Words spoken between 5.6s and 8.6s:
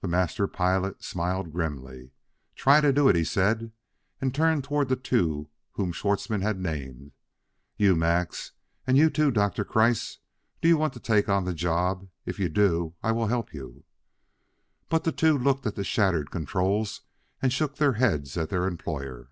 whom Schwartzmann had named. "You, Max,